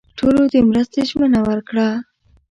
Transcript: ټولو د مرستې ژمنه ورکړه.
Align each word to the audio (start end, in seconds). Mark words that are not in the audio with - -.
ټولو 0.17 0.41
د 0.53 0.55
مرستې 0.69 1.01
ژمنه 1.09 1.39
ورکړه. 1.49 1.87